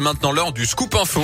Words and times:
Maintenant 0.00 0.30
l'heure 0.30 0.52
du 0.52 0.64
scoop 0.64 0.94
info. 0.94 1.20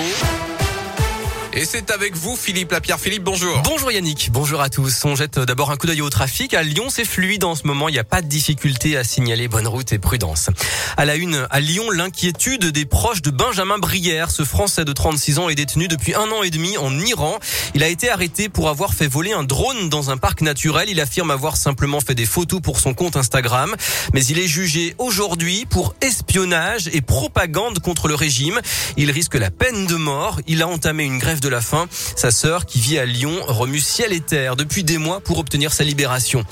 Et 1.56 1.64
c'est 1.64 1.92
avec 1.92 2.16
vous, 2.16 2.34
Philippe 2.34 2.72
Lapierre. 2.72 2.98
Philippe, 2.98 3.22
bonjour. 3.22 3.62
Bonjour 3.62 3.92
Yannick, 3.92 4.30
bonjour 4.32 4.60
à 4.60 4.68
tous. 4.68 5.04
On 5.04 5.14
jette 5.14 5.38
d'abord 5.38 5.70
un 5.70 5.76
coup 5.76 5.86
d'œil 5.86 6.00
au 6.00 6.10
trafic. 6.10 6.52
À 6.52 6.64
Lyon, 6.64 6.86
c'est 6.88 7.04
fluide 7.04 7.44
en 7.44 7.54
ce 7.54 7.64
moment. 7.64 7.88
Il 7.88 7.92
n'y 7.92 8.00
a 8.00 8.04
pas 8.04 8.22
de 8.22 8.26
difficulté 8.26 8.96
à 8.96 9.04
signaler. 9.04 9.46
Bonne 9.46 9.68
route 9.68 9.92
et 9.92 10.00
prudence. 10.00 10.50
À 10.96 11.04
la 11.04 11.14
une, 11.14 11.46
à 11.50 11.60
Lyon, 11.60 11.92
l'inquiétude 11.92 12.72
des 12.72 12.86
proches 12.86 13.22
de 13.22 13.30
Benjamin 13.30 13.78
Brière. 13.78 14.32
Ce 14.32 14.42
Français 14.42 14.84
de 14.84 14.92
36 14.92 15.38
ans 15.38 15.48
est 15.48 15.54
détenu 15.54 15.86
depuis 15.86 16.16
un 16.16 16.28
an 16.32 16.42
et 16.42 16.50
demi 16.50 16.76
en 16.76 16.98
Iran. 16.98 17.38
Il 17.74 17.84
a 17.84 17.88
été 17.88 18.10
arrêté 18.10 18.48
pour 18.48 18.68
avoir 18.68 18.92
fait 18.92 19.06
voler 19.06 19.32
un 19.32 19.44
drone 19.44 19.88
dans 19.88 20.10
un 20.10 20.16
parc 20.16 20.40
naturel. 20.40 20.88
Il 20.88 21.00
affirme 21.00 21.30
avoir 21.30 21.56
simplement 21.56 22.00
fait 22.00 22.16
des 22.16 22.26
photos 22.26 22.62
pour 22.62 22.80
son 22.80 22.94
compte 22.94 23.16
Instagram. 23.16 23.76
Mais 24.12 24.24
il 24.24 24.40
est 24.40 24.48
jugé 24.48 24.96
aujourd'hui 24.98 25.66
pour 25.70 25.94
espionnage 26.00 26.90
et 26.92 27.00
propagande 27.00 27.78
contre 27.78 28.08
le 28.08 28.16
régime. 28.16 28.60
Il 28.96 29.12
risque 29.12 29.36
la 29.36 29.52
peine 29.52 29.86
de 29.86 29.94
mort. 29.94 30.40
Il 30.48 30.60
a 30.60 30.66
entamé 30.66 31.04
une 31.04 31.18
grève 31.18 31.42
de 31.44 31.48
la 31.50 31.60
faim. 31.60 31.86
Sa 32.16 32.30
sœur, 32.30 32.66
qui 32.66 32.80
vit 32.80 32.98
à 32.98 33.04
Lyon, 33.04 33.38
remue 33.46 33.78
ciel 33.78 34.12
et 34.12 34.20
terre 34.20 34.56
depuis 34.56 34.82
des 34.82 34.98
mois 34.98 35.20
pour 35.20 35.38
obtenir 35.38 35.72
sa 35.72 35.84
libération. 35.84 36.44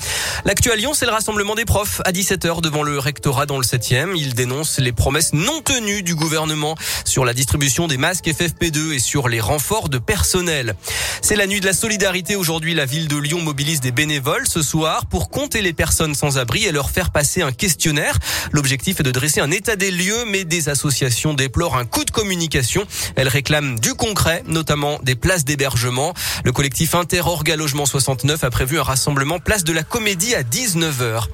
L'actu 0.45 0.71
à 0.71 0.77
Lyon, 0.77 0.93
c'est 0.95 1.07
le 1.07 1.13
rassemblement 1.13 1.55
des 1.55 1.65
profs 1.65 2.01
à 2.05 2.13
17h 2.13 2.61
devant 2.61 2.83
le 2.83 2.99
rectorat 2.99 3.47
dans 3.47 3.57
le 3.57 3.65
7e. 3.65 4.13
Il 4.15 4.35
dénonce 4.35 4.79
les 4.79 4.93
promesses 4.93 5.33
non 5.33 5.63
tenues 5.63 6.03
du 6.03 6.15
gouvernement 6.15 6.77
sur 7.05 7.25
la 7.25 7.33
distribution 7.33 7.89
des 7.89 7.97
masques 7.97 8.27
FFP2 8.27 8.93
et 8.93 8.99
sur 8.99 9.29
les 9.29 9.41
renforts 9.41 9.89
de 9.89 9.99
personnel. 9.99 10.77
C'est 11.23 11.37
la 11.37 11.47
nuit 11.47 11.61
de 11.61 11.67
la 11.67 11.73
solidarité. 11.73 12.37
Aujourd'hui, 12.37 12.75
la 12.75 12.85
ville 12.85 13.09
de 13.09 13.17
Lyon 13.17 13.41
mobilise 13.41 13.81
des 13.81 13.93
bénévoles 13.93 14.47
ce 14.47 14.63
soir 14.63 15.07
pour 15.07 15.31
compter 15.31 15.63
les 15.63 15.73
personnes 15.73 16.15
sans 16.15 16.37
abri 16.37 16.65
et 16.65 16.73
leur 16.73 16.91
faire 16.91 17.11
passer 17.11 17.41
un 17.41 17.53
questionnaire. 17.53 18.19
L'objectif 18.51 19.01
est 19.01 19.05
de 19.05 19.11
dresser 19.11 19.41
un 19.41 19.51
état 19.51 19.77
des 19.77 19.91
lieux, 19.91 20.25
mais 20.27 20.45
des 20.45 20.69
associations 20.69 21.33
déplorent 21.33 21.77
un 21.77 21.87
coup 21.87 22.05
de 22.05 22.11
communication. 22.11 22.85
Elles 23.17 23.29
réclament 23.29 23.79
du 23.79 23.95
concret, 23.95 24.43
notamment 24.47 24.82
des 25.03 25.15
places 25.15 25.45
d'hébergement. 25.45 26.13
Le 26.45 26.53
collectif 26.53 26.95
Interorga 26.95 27.57
Logement 27.57 27.87
69 27.87 28.43
a 28.43 28.51
prévu 28.51 28.79
un 28.81 28.83
rassemblement 28.83 29.39
place 29.39 29.65
de 29.65 29.73
la 29.73 29.83
Comédie 29.83 30.35
à 30.35 30.43
19h. 30.43 31.25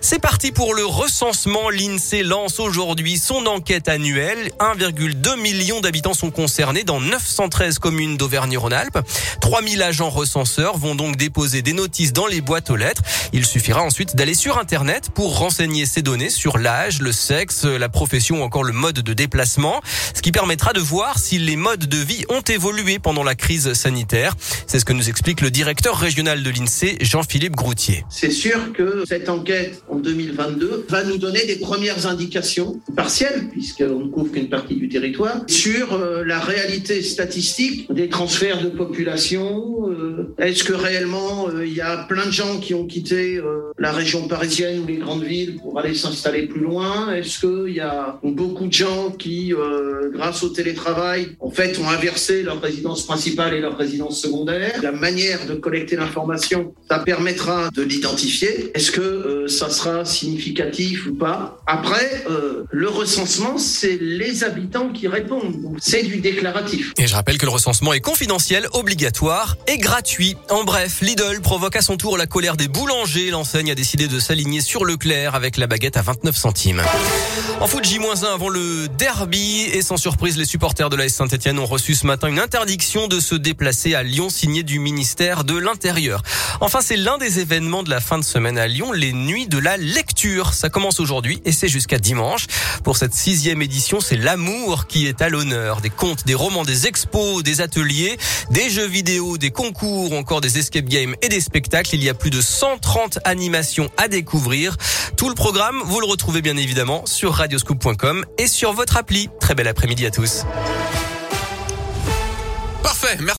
C'est 0.00 0.18
parti 0.18 0.50
pour 0.52 0.74
le 0.74 0.84
recensement. 0.84 1.70
L'INSEE 1.70 2.22
lance 2.22 2.58
aujourd'hui 2.60 3.18
son 3.18 3.46
enquête 3.46 3.88
annuelle. 3.88 4.50
1,2 4.58 5.40
million 5.40 5.80
d'habitants 5.80 6.14
sont 6.14 6.30
concernés 6.30 6.84
dans 6.84 7.00
913 7.00 7.78
communes 7.78 8.16
d'Auvergne-Rhône-Alpes. 8.16 8.98
3000 9.40 9.82
agents 9.82 10.10
recenseurs 10.10 10.76
vont 10.76 10.94
donc 10.94 11.16
déposer 11.16 11.62
des 11.62 11.72
notices 11.72 12.12
dans 12.12 12.26
les 12.26 12.40
boîtes 12.40 12.70
aux 12.70 12.76
lettres. 12.76 13.02
Il 13.32 13.46
suffira 13.46 13.82
ensuite 13.82 14.16
d'aller 14.16 14.34
sur 14.34 14.58
Internet 14.58 15.10
pour 15.14 15.38
renseigner 15.38 15.86
ces 15.86 16.02
données 16.02 16.30
sur 16.30 16.58
l'âge, 16.58 17.00
le 17.00 17.12
sexe, 17.12 17.64
la 17.64 17.88
profession 17.88 18.40
ou 18.40 18.42
encore 18.42 18.64
le 18.64 18.72
mode 18.72 19.00
de 19.00 19.12
déplacement, 19.12 19.80
ce 20.14 20.22
qui 20.22 20.32
permettra 20.32 20.72
de 20.72 20.80
voir 20.80 21.18
si 21.18 21.38
les 21.38 21.56
modes 21.56 21.86
de 21.86 21.98
vie 21.98 22.24
ont 22.28 22.40
évolué 22.40 22.95
pendant 22.98 23.22
la 23.22 23.34
crise 23.34 23.72
sanitaire. 23.72 24.34
C'est 24.66 24.78
ce 24.78 24.84
que 24.84 24.92
nous 24.92 25.08
explique 25.08 25.40
le 25.40 25.50
directeur 25.50 25.96
régional 25.96 26.42
de 26.42 26.50
l'INSEE, 26.50 26.98
Jean-Philippe 27.00 27.56
Groutier. 27.56 28.04
C'est 28.10 28.30
sûr 28.30 28.72
que 28.72 29.04
cette 29.06 29.28
enquête 29.28 29.82
en 29.88 29.96
2022 29.96 30.86
va 30.88 31.04
nous 31.04 31.18
donner 31.18 31.44
des 31.46 31.56
premières 31.56 32.06
indications 32.06 32.80
partielles, 32.94 33.48
puisqu'on 33.50 34.00
ne 34.00 34.08
couvre 34.08 34.32
qu'une 34.32 34.48
partie 34.48 34.76
du 34.76 34.88
territoire, 34.88 35.42
sur 35.46 35.94
euh, 35.94 36.24
la 36.24 36.38
réalité 36.38 37.02
statistique 37.02 37.92
des 37.92 38.08
transferts 38.08 38.62
de 38.62 38.68
population. 38.68 39.90
Euh, 39.90 40.34
est-ce 40.38 40.64
que 40.64 40.72
réellement 40.72 41.48
euh, 41.48 41.66
il 41.66 41.74
y 41.74 41.80
a 41.80 41.98
plein 41.98 42.26
de 42.26 42.30
gens 42.30 42.58
qui 42.58 42.74
ont 42.74 42.86
quitté 42.86 43.40
la 43.78 43.92
région 43.92 44.28
parisienne 44.28 44.80
ou 44.80 44.86
les 44.86 44.96
grandes 44.96 45.24
villes 45.24 45.56
pour 45.56 45.78
aller 45.78 45.94
s'installer 45.94 46.46
plus 46.46 46.60
loin? 46.60 47.12
Est-ce 47.14 47.40
qu'il 47.40 47.74
y 47.74 47.80
a 47.80 48.18
beaucoup 48.22 48.66
de 48.66 48.72
gens 48.72 49.10
qui, 49.10 49.52
grâce 50.12 50.42
au 50.42 50.48
télétravail, 50.48 51.36
en 51.40 51.50
fait, 51.50 51.78
ont 51.78 51.88
inversé 51.88 52.42
leur 52.42 52.60
résidence 52.60 52.85
principale 52.94 53.54
et 53.54 53.60
leur 53.60 53.76
résidence 53.76 54.20
secondaire. 54.20 54.80
La 54.82 54.92
manière 54.92 55.46
de 55.46 55.54
collecter 55.54 55.96
l'information, 55.96 56.74
ça 56.88 56.98
permettra 57.00 57.70
de 57.70 57.82
l'identifier. 57.82 58.70
Est-ce 58.74 58.90
que 58.90 59.00
euh, 59.00 59.48
ça 59.48 59.70
sera 59.70 60.04
significatif 60.04 61.06
ou 61.06 61.14
pas? 61.14 61.58
Après, 61.66 62.24
euh, 62.30 62.64
le 62.70 62.88
recensement, 62.88 63.58
c'est 63.58 63.98
les 64.00 64.44
habitants 64.44 64.90
qui 64.90 65.08
répondent. 65.08 65.74
C'est 65.80 66.02
du 66.02 66.18
déclaratif. 66.18 66.92
Et 66.98 67.06
je 67.06 67.14
rappelle 67.14 67.38
que 67.38 67.46
le 67.46 67.52
recensement 67.52 67.92
est 67.92 68.00
confidentiel, 68.00 68.68
obligatoire 68.72 69.56
et 69.66 69.78
gratuit. 69.78 70.36
En 70.50 70.64
bref, 70.64 71.00
Lidl 71.00 71.40
provoque 71.42 71.76
à 71.76 71.82
son 71.82 71.96
tour 71.96 72.16
la 72.16 72.26
colère 72.26 72.56
des 72.56 72.68
boulangers. 72.68 73.30
L'enseigne 73.30 73.70
a 73.70 73.74
décidé 73.74 74.08
de 74.08 74.20
s'aligner 74.20 74.60
sur 74.60 74.84
Leclerc 74.84 75.34
avec 75.34 75.56
la 75.56 75.66
baguette 75.66 75.96
à 75.96 76.02
29 76.02 76.36
centimes. 76.36 76.82
En 77.60 77.66
foot 77.66 77.84
J-1 77.84 78.24
avant 78.26 78.48
le 78.48 78.86
derby 78.88 79.62
et 79.72 79.82
sans 79.82 79.96
surprise, 79.96 80.36
les 80.36 80.44
supporters 80.44 80.90
de 80.90 80.96
la 80.96 81.08
Saint-Etienne 81.08 81.58
ont 81.58 81.66
reçu 81.66 81.94
ce 81.94 82.06
matin 82.06 82.28
une 82.28 82.38
interdiction 82.38 82.65
de 82.66 83.20
se 83.20 83.36
déplacer 83.36 83.94
à 83.94 84.02
Lyon 84.02 84.28
signée 84.28 84.64
du 84.64 84.80
ministère 84.80 85.44
de 85.44 85.56
l'Intérieur. 85.56 86.22
Enfin, 86.60 86.80
c'est 86.82 86.96
l'un 86.96 87.16
des 87.16 87.38
événements 87.38 87.84
de 87.84 87.90
la 87.90 88.00
fin 88.00 88.18
de 88.18 88.24
semaine 88.24 88.58
à 88.58 88.66
Lyon, 88.66 88.90
les 88.90 89.12
nuits 89.12 89.46
de 89.46 89.58
la 89.58 89.76
lecture. 89.76 90.52
Ça 90.52 90.68
commence 90.68 90.98
aujourd'hui 90.98 91.40
et 91.44 91.52
c'est 91.52 91.68
jusqu'à 91.68 91.98
dimanche. 91.98 92.46
Pour 92.82 92.96
cette 92.96 93.14
sixième 93.14 93.62
édition, 93.62 94.00
c'est 94.00 94.16
l'amour 94.16 94.88
qui 94.88 95.06
est 95.06 95.22
à 95.22 95.28
l'honneur. 95.28 95.80
Des 95.80 95.90
contes, 95.90 96.26
des 96.26 96.34
romans, 96.34 96.64
des 96.64 96.88
expos, 96.88 97.44
des 97.44 97.60
ateliers, 97.60 98.18
des 98.50 98.68
jeux 98.68 98.88
vidéo, 98.88 99.38
des 99.38 99.50
concours, 99.50 100.12
encore 100.14 100.40
des 100.40 100.58
escape 100.58 100.86
games 100.86 101.14
et 101.22 101.28
des 101.28 101.40
spectacles. 101.40 101.94
Il 101.94 102.02
y 102.02 102.08
a 102.08 102.14
plus 102.14 102.30
de 102.30 102.40
130 102.40 103.20
animations 103.24 103.90
à 103.96 104.08
découvrir. 104.08 104.76
Tout 105.16 105.28
le 105.28 105.36
programme, 105.36 105.80
vous 105.84 106.00
le 106.00 106.06
retrouvez 106.06 106.42
bien 106.42 106.56
évidemment 106.56 107.06
sur 107.06 107.32
radioscoop.com 107.32 108.24
et 108.38 108.48
sur 108.48 108.72
votre 108.72 108.96
appli. 108.96 109.28
Très 109.40 109.54
bel 109.54 109.68
après-midi 109.68 110.04
à 110.04 110.10
tous. 110.10 110.44
Merci. 113.06 113.26